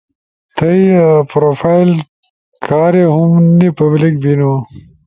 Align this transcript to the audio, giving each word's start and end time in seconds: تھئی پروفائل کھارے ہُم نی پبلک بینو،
تھئی 0.55 0.81
پروفائل 1.31 1.89
کھارے 2.65 3.03
ہُم 3.13 3.31
نی 3.57 3.67
پبلک 3.77 4.13
بینو، 4.23 4.53